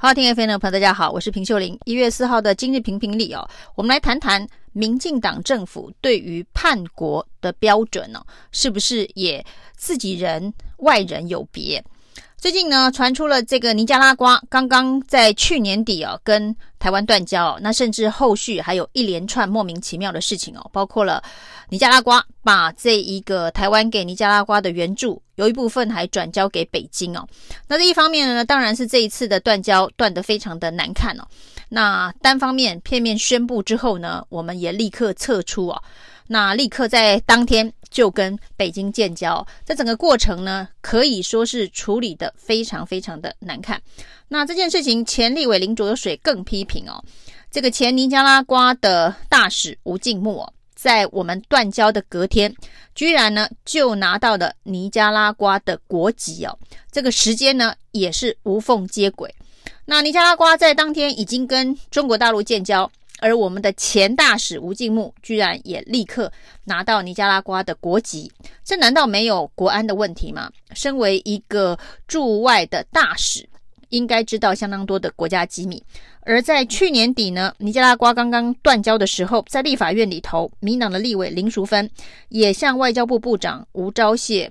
[0.00, 1.76] 好，听 FM 的朋友，大家好，我是平秀玲。
[1.84, 9.44] 一月四号的今日评评理哦，我们来谈谈民进党政府对于叛国的标准呢、哦，是不是也
[9.76, 11.84] 自己人外人有别？
[12.36, 21.20] 最近呢，传出了这个尼加拉瓜刚刚在去年底哦，跟台湾断交哦，那甚至后续还有一连串莫名其妙的事情哦，包括了
[21.68, 27.26] 尼加拉瓜把这一个台湾给尼加拉瓜的援助，有一部分还转交给北京哦。
[27.66, 31.24] 那这一方面呢，当然是这一次的断交断得非常的难看哦。
[31.68, 35.82] 那单方面片面宣布之后呢，我们也立刻撤出哦。
[36.28, 43.80] 那立刻在当天就跟北京建交，这整个过程呢，可以说是处理的非常非常的难看。
[44.28, 47.02] 那这件事情，前立委林卓水更批评哦，
[47.50, 52.54] 这个前尼加拉瓜的大使吴静木哦，在我们断交的隔天，
[52.94, 56.58] 居然呢就拿到了尼加拉瓜的国籍哦，
[56.92, 59.34] 这个时间呢也是无缝接轨。
[59.86, 62.90] 那尼加拉瓜在当天已经跟中国大陆建交。
[63.20, 66.32] 而我们的前大使吴静木居然也立刻
[66.64, 68.30] 拿到尼加拉瓜的国籍，
[68.64, 70.50] 这难道没有国安的问题吗？
[70.72, 73.48] 身为一个驻外的大使，
[73.88, 75.82] 应该知道相当多的国家机密。
[76.20, 81.90] 而在去年底呢，尼加拉瓜刚刚断交的时候，在立法院里头，民党的立委林淑芬
[82.28, 84.48] 也向外交部部长吴钊燮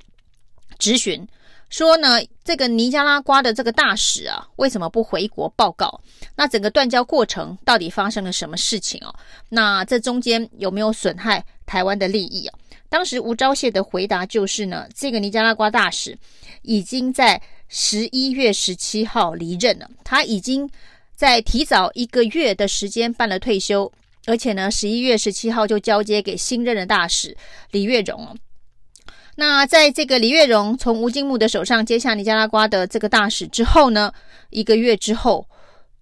[0.79, 1.27] 质询。
[1.69, 5.99] 说呢，这个尼加拉瓜的这个大使啊，为什么不回国报告？
[6.35, 9.13] 那整个断交过程到底发生了什么事情哦？
[9.49, 12.57] 那这中间有没有损害台湾的利益啊？
[12.89, 16.17] 当时吴钊燮的回答就是呢，这个尼加拉瓜大使
[16.61, 20.69] 已经在十一月十七号离任了，他已经
[21.15, 23.91] 在提早一个月的时间办了退休，
[24.25, 27.35] 而且呢，十一月十七号就交接给新任的大使
[27.71, 28.33] 李月荣哦。
[29.39, 34.11] 那在这个李月荣从吴敬木的手上接下尼加拉瓜的这个大使之后呢，
[34.49, 35.47] 一个月之后，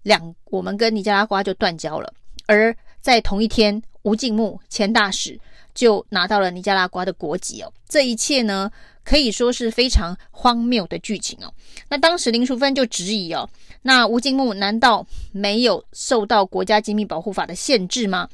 [0.04, 2.10] 两我们跟尼加拉瓜就断交了。
[2.46, 5.38] 而在同一天，吴敬木前大使
[5.74, 7.70] 就拿到了尼加拉瓜的国籍哦。
[7.86, 8.70] 这一切呢，
[9.04, 11.52] 可以说是非常荒谬的剧情哦。
[11.90, 13.46] 那当时林淑芬就质疑哦，
[13.82, 18.30] 那吴敬木难道没有受到国家机密保护法的限制吗？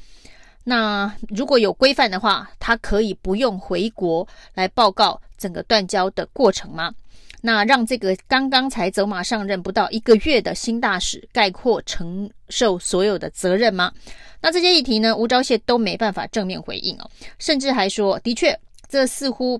[0.63, 6.93] 那如果有规范的话，他可以不用回国来报告整个断交的过程吗？
[7.41, 13.91] 那让这个刚刚才走马上任不到一个月的新大使概括承受所有的责任吗？
[14.39, 17.09] 那这些议题呢，吴钊燮都没办法正面回应哦，
[17.39, 18.57] 甚至还说，的确，
[18.87, 19.59] 这似乎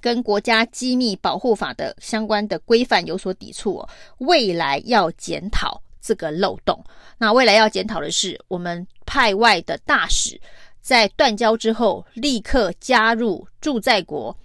[0.00, 5.82] 跟国家机密保护法的相关的规范有所抵触哦，未来要检讨。
[6.00, 6.82] 这个漏洞，
[7.18, 10.40] 那未来要检讨的是，我们派外的大使
[10.80, 14.36] 在断交之后，立刻加入驻在国，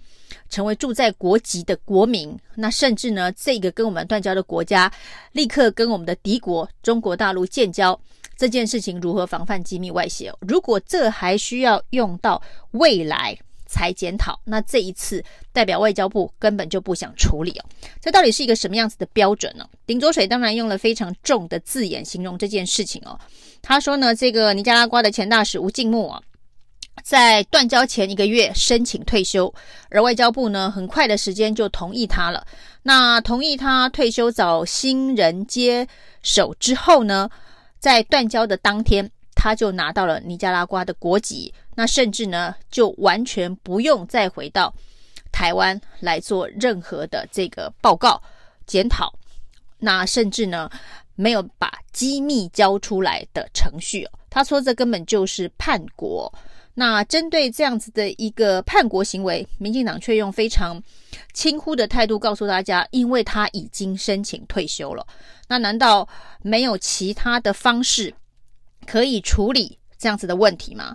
[0.48, 2.38] 成为驻在国籍的国民。
[2.54, 4.92] 那甚至呢，这个跟我们断交的国家，
[5.32, 7.98] 立刻跟我们的敌国中国大陆建交，
[8.36, 10.32] 这件事情如何防范机密外泄？
[10.40, 12.40] 如果这还需要用到
[12.72, 13.36] 未来。
[13.66, 15.22] 才检讨，那这一次
[15.52, 17.64] 代表外交部根本就不想处理哦。
[18.00, 19.68] 这到底是一个什么样子的标准呢？
[19.86, 23.18] 林浊水当然用了非常重的字眼形容这件事情哦。
[23.60, 26.22] 他说呢，这个尼加拉瓜的前大使吴静木啊，
[27.02, 29.52] 在断交前一个月申请退休，
[29.90, 32.46] 而外交部呢，很快的时间就同意他了。
[32.82, 35.86] 那同意他退休找新人接
[36.22, 37.28] 手之后呢，
[37.78, 39.10] 在断交的当天。
[39.38, 44.74] 他就拿到了尼加拉瓜的国籍，那甚至呢，就完全不用再回到
[45.30, 48.20] 台湾来做任何的这个报告
[48.66, 49.14] 检讨，
[49.78, 50.68] 那甚至呢，
[51.14, 54.08] 没有把机密交出来的程序。
[54.28, 56.32] 他说这根本就是叛国。
[56.78, 60.82] 那针对这样子的一个叛国行为，民进党却用非常
[61.32, 65.06] 轻忽的态度告诉大家，因为他已经申请退休了。
[65.48, 66.06] 那难道
[66.42, 68.12] 没有其他的方式？
[68.86, 70.94] 可以处理这样子的问题吗？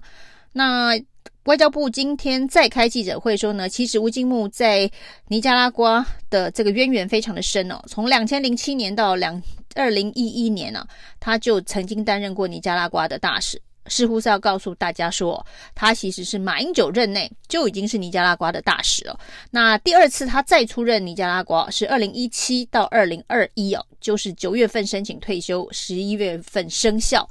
[0.54, 1.00] 那
[1.46, 4.90] 外交部今天再开记者会说呢，其实吴金木在
[5.28, 9.42] 尼加拉瓜的这个渊源非常的深哦，从两千零七年到两
[9.74, 10.86] 二零一一年呢、
[11.20, 15.44] 他就曾经担任过尼加拉瓜的大使，似乎是要告诉大家说，
[15.74, 19.20] 他其实是马英九任内就已经是尼加拉瓜的大使了。
[19.50, 27.28] 那第二次他再出任尼加拉瓜是二零一七到二零二一哦，就是九月份申请退休，十一月份生效。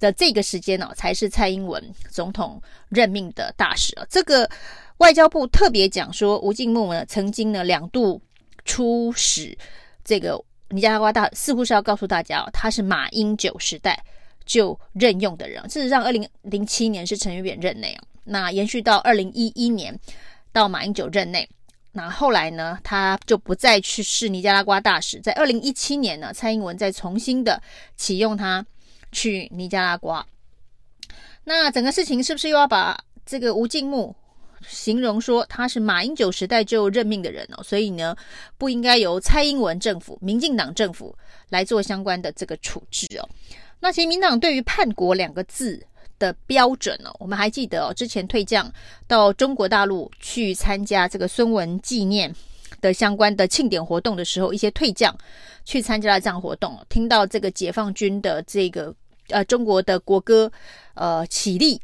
[0.00, 4.06] 的这个时间呢、哦，才是蔡英文总统任命的大使啊。
[4.08, 4.48] 这个
[4.98, 8.20] 外交部特别讲说，吴敬木呢曾经呢两度
[8.64, 9.56] 出使
[10.04, 10.40] 这个
[10.70, 14.02] 尼加拉瓜大，似乎是要告诉大家哦，他是马英九时代
[14.44, 15.62] 就任用的人。
[15.68, 19.98] 事实上，二零零七年是陈水扁任内啊，那延续到二零一一年
[20.52, 21.48] 到马英九任内。
[21.92, 25.18] 那后来呢，他就不再去是尼加拉瓜大使。
[25.20, 27.60] 在二零一七年呢，蔡英文再重新的
[27.96, 28.64] 启用他
[29.12, 30.26] 去尼加拉瓜。
[31.44, 34.14] 那整个事情是不是又要把这个吴静穆
[34.66, 37.62] 形容说他是马英九时代就任命的人哦？
[37.62, 38.14] 所以呢，
[38.58, 41.16] 不应该由蔡英文政府、民进党政府
[41.48, 43.28] 来做相关的这个处置哦。
[43.80, 45.80] 那其实民党对于“叛国”两个字
[46.18, 48.70] 的标准呢，我们还记得哦，之前退将
[49.06, 52.34] 到中国大陆去参加这个孙文纪念
[52.80, 55.16] 的相关的庆典活动的时候，一些退将
[55.64, 58.94] 去参加了这样活动，听到这个解放军的这个
[59.28, 60.50] 呃中国的国歌
[60.94, 61.80] 呃起立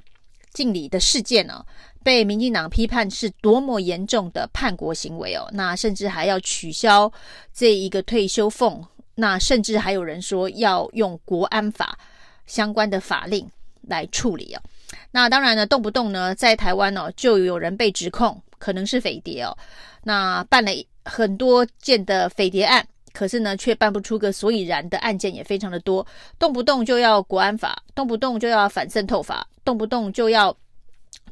[0.52, 1.64] 敬礼的事件呢，
[2.02, 7.12] 被民进党批判是多么严重的叛国行为哦，那甚至还要取消
[7.52, 8.84] 这一个退休俸，
[9.16, 11.98] 那甚至还有人说要用国安法
[12.46, 13.50] 相关的法令。
[13.86, 14.62] 来处理哦，
[15.10, 19.56] 那当然呢，动不动呢，在台湾哦，就有人被指控可能是匪谍哦，
[20.02, 20.70] 那办了
[21.04, 26.06] 很多件的匪谍案，可是呢，却办不出个所以然的案件也非常的多，
[26.38, 30.56] 动不动就要国安法，动不动就要反渗透法，动不动就要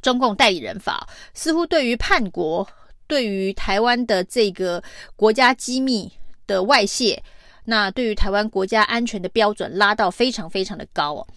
[0.01, 2.67] 中共代理人法，似乎对于叛国，
[3.07, 4.83] 对于台湾的这个
[5.15, 6.11] 国家机密
[6.45, 7.21] 的外泄，
[7.65, 11.27] 那对于台湾国家安全的标准拉到非常非常的高哦。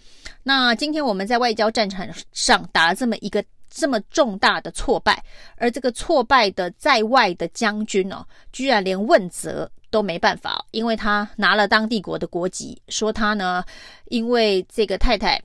[0.43, 5.23] 那今天我们在外交战场上打了这么一个这么重大的挫败，
[5.57, 13.63] 而这个挫败的在外的将军哦，居然连问责都没办法，因为他拿了当地国的国籍，说他呢
[14.05, 15.41] 因为这个太太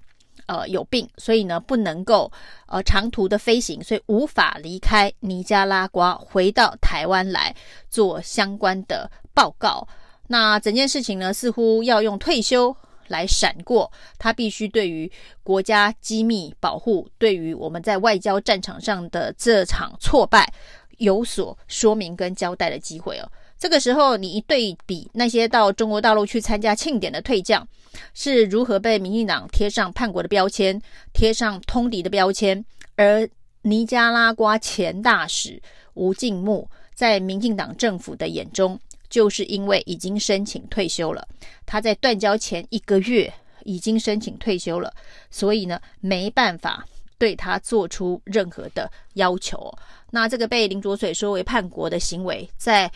[0.46, 2.30] 呃有病，所以呢不能够
[2.66, 7.54] 呃长途的飞行，所以无法离开尼加拉瓜回到台湾来
[7.90, 9.86] 做相关的报告。
[10.28, 12.74] 那整件事情呢，似乎要用退休。
[13.12, 13.88] 来闪过，
[14.18, 15.08] 他必须对于
[15.44, 20.52] 国家机密保护，对于我们在外交战场上的这场挫败
[20.96, 23.30] 有所说明跟交代的机会哦。
[23.58, 27.68] 这个时候，你一对比那些到中国大陆去参加庆典的退将
[28.12, 30.80] 是如何被民进党贴上叛国的标签，
[31.12, 32.64] 贴上通敌的标签，
[32.96, 33.28] 而
[33.60, 35.62] 尼加拉瓜前大使
[35.94, 38.80] 吴静穆在民进党政府的眼中。
[39.12, 41.28] 就是因为已经申请退休了，
[41.66, 43.30] 他在断交前一个月
[43.64, 44.90] 已经申请退休了，
[45.30, 46.82] 所以呢，没办法
[47.18, 49.70] 对他做出任何的要求。
[50.10, 52.90] 那这个被林卓水说为叛国的行为，在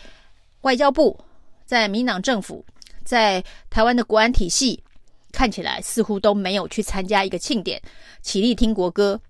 [0.61, 1.15] 外交部、
[1.67, 2.65] 在民党政府、
[3.03, 4.83] 在台湾的国安体系，
[5.31, 7.79] 看起来似乎都没有去参加一个庆典，
[8.23, 9.21] 起立听国歌，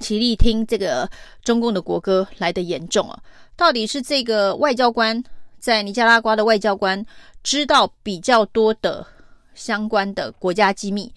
[0.00, 1.08] 起立听这个
[1.44, 3.22] 中共的国歌来得严重啊！
[3.54, 5.22] 到底是这个外交官？
[5.58, 7.04] 在尼加拉瓜的外交官
[7.42, 9.06] 知道比较多的
[9.54, 11.12] 相关的国家机密，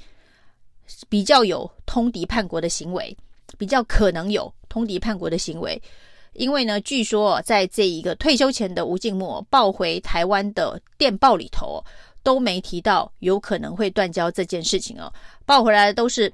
[1.09, 3.15] 比较有通敌叛国的行为，
[3.57, 5.81] 比较可能有通敌叛国的行为。
[6.33, 11.83] 因为呢，据说在这一个退休前的吴静默报回台湾的电报里头，
[12.23, 15.11] 都没提到有可能会断交这件事情哦。
[15.45, 16.31] 报回来的都是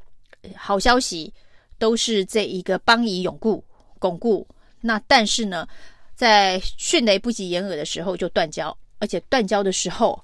[0.55, 1.33] 好消息，
[1.79, 3.63] 都是这一个邦谊永固、
[3.97, 4.47] 巩固。
[4.79, 5.67] 那但是呢，
[6.17, 10.19] 在迅雷不及掩耳的时候就断交，而且断交的时候，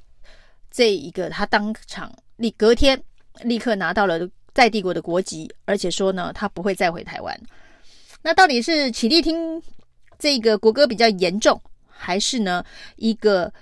[0.72, 3.00] 这一个他当场立隔天
[3.42, 7.40] 立刻拿到了在帝国的国籍，而且说呢，他不会再回台湾。
[8.24, 9.62] 那到底是起立听
[10.18, 13.54] 这个国歌比较严重，还是呢一个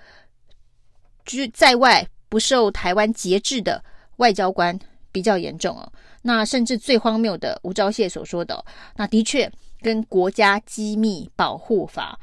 [1.26, 3.84] 居在外不受台湾节制的
[4.18, 4.80] 外交官
[5.12, 5.92] 比较严重哦？
[6.22, 8.64] 那甚至最荒谬的吴钊燮所说的，
[8.96, 9.52] 那的确。
[9.82, 12.20] 跟国家机密保护法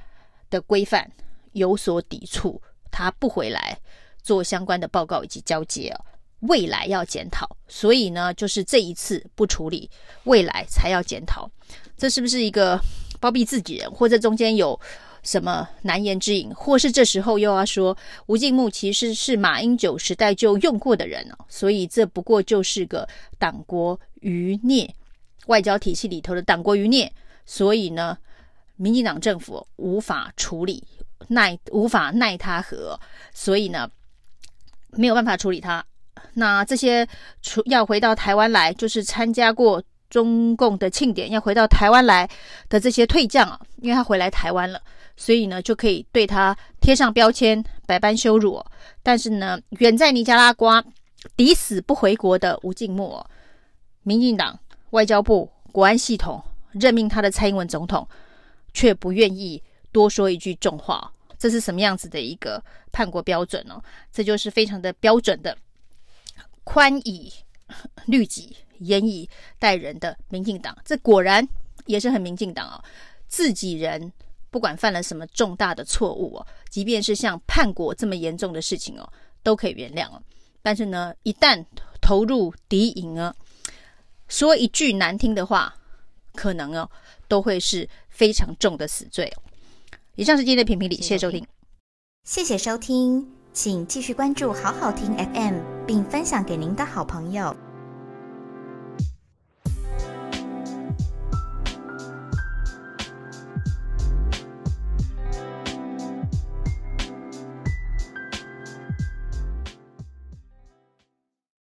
[0.48, 1.10] 的规范
[1.52, 2.60] 有所抵触，
[2.90, 3.78] 他不回来
[4.22, 6.04] 做相关的报告以及交接哦，
[6.40, 9.90] 未来要检讨，所以呢，就是这一次不处理，
[10.24, 11.50] 未来才要检讨，
[11.96, 12.80] 这是不是一个
[13.18, 14.78] 包庇自己人，或者中间有
[15.22, 17.96] 什么难言之隐，或是这时候又要说
[18.26, 24.94] 吴静穆其实是马英九时代就用过的人哦，所以这不过就是个党国余孽，
[25.46, 27.12] 外交体系里头的党国余孽。
[27.50, 28.18] 所以呢，
[28.76, 30.84] 民进党政府无法处理，
[31.28, 33.00] 奈无法奈他何，
[33.32, 33.90] 所以呢，
[34.90, 35.82] 没有办法处理他。
[36.34, 37.08] 那这些
[37.40, 42.28] 出要回到台湾来，就是参加过中共的庆典，要回到台湾来
[42.68, 44.78] 的这些退将啊，因为他回来台湾了，
[45.16, 48.62] 所以呢，就可以对他贴上标签，百般羞辱。
[49.02, 50.84] 但是呢，远在尼加拉瓜
[51.34, 53.26] 抵死不回国的吴静默，
[54.02, 54.58] 民进党
[54.90, 56.44] 外交部国安系统。
[56.78, 58.06] 任命他的蔡英文总统，
[58.72, 63.82] 却不愿意多说一句重话，这是什么样子的一个叛国标准呢？
[64.12, 65.56] 这就是非常的标准的
[66.64, 67.32] 宽以
[68.06, 70.76] 律己、严以待人的民进党。
[70.84, 71.46] 这果然
[71.86, 72.82] 也是很民进党啊，
[73.26, 74.12] 自己人
[74.50, 80.22] 不管犯了什么重大的错误哦，即便是像叛国这么严重的事情哦，都可以原谅哦。
[80.60, 81.64] 但是呢，一旦
[82.00, 83.34] 投入敌营啊，
[84.28, 85.74] 说一句难听的话，
[86.38, 86.88] 可能哦，
[87.26, 89.28] 都会是非常重的死罪。
[90.14, 91.44] 以上是今天的评评理，谢谢收听，
[92.22, 97.67] 谢谢收听，请继续关注好好听 FM，并分享给您的好朋友。